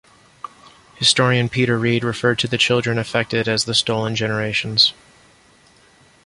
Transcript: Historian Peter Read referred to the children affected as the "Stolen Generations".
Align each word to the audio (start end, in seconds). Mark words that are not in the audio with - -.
Historian 0.95 1.47
Peter 1.47 1.77
Read 1.77 2.03
referred 2.03 2.39
to 2.39 2.47
the 2.47 2.57
children 2.57 2.97
affected 2.97 3.47
as 3.47 3.65
the 3.65 3.75
"Stolen 3.75 4.15
Generations". 4.15 4.93